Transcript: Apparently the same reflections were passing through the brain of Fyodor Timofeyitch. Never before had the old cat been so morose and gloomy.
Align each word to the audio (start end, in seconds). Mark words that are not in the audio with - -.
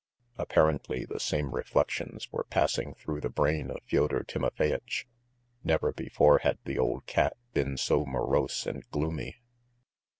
Apparently 0.39 1.05
the 1.05 1.19
same 1.19 1.53
reflections 1.53 2.27
were 2.31 2.45
passing 2.45 2.95
through 2.95 3.21
the 3.21 3.29
brain 3.29 3.69
of 3.69 3.83
Fyodor 3.85 4.23
Timofeyitch. 4.23 5.05
Never 5.63 5.93
before 5.93 6.39
had 6.39 6.57
the 6.65 6.79
old 6.79 7.05
cat 7.05 7.37
been 7.53 7.77
so 7.77 8.07
morose 8.07 8.65
and 8.65 8.83
gloomy. 8.89 9.35